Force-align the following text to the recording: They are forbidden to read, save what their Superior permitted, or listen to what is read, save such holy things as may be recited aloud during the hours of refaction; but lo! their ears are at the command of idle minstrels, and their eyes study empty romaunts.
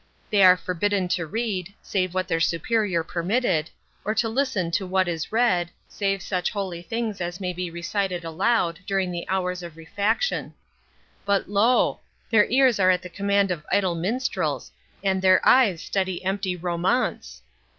They 0.31 0.41
are 0.41 0.57
forbidden 0.57 1.07
to 1.09 1.27
read, 1.27 1.75
save 1.83 2.15
what 2.15 2.27
their 2.27 2.39
Superior 2.39 3.03
permitted, 3.03 3.69
or 4.03 4.15
listen 4.23 4.71
to 4.71 4.87
what 4.87 5.07
is 5.07 5.31
read, 5.31 5.69
save 5.87 6.23
such 6.23 6.49
holy 6.49 6.81
things 6.81 7.21
as 7.21 7.39
may 7.39 7.53
be 7.53 7.69
recited 7.69 8.25
aloud 8.25 8.79
during 8.87 9.11
the 9.11 9.29
hours 9.29 9.61
of 9.61 9.75
refaction; 9.75 10.53
but 11.23 11.47
lo! 11.49 11.99
their 12.31 12.45
ears 12.47 12.79
are 12.79 12.89
at 12.89 13.03
the 13.03 13.09
command 13.09 13.51
of 13.51 13.63
idle 13.71 13.93
minstrels, 13.93 14.71
and 15.03 15.21
their 15.21 15.39
eyes 15.47 15.83
study 15.83 16.25
empty 16.25 16.55
romaunts. 16.57 17.43